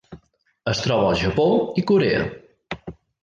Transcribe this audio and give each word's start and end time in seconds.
Es 0.71 0.79
troba 0.85 1.03
al 1.11 1.19
Japó 1.23 1.45
i 1.81 1.85
Corea. 1.93 2.25